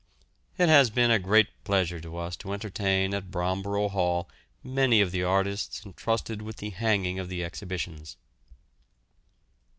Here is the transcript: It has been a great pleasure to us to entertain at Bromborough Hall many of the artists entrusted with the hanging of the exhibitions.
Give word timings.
It 0.57 0.67
has 0.67 0.89
been 0.89 1.11
a 1.11 1.19
great 1.19 1.49
pleasure 1.63 1.99
to 1.99 2.17
us 2.17 2.35
to 2.37 2.53
entertain 2.53 3.13
at 3.13 3.29
Bromborough 3.29 3.91
Hall 3.91 4.27
many 4.63 4.99
of 4.99 5.11
the 5.11 5.21
artists 5.21 5.85
entrusted 5.85 6.41
with 6.41 6.55
the 6.57 6.71
hanging 6.71 7.19
of 7.19 7.29
the 7.29 7.43
exhibitions. 7.43 8.17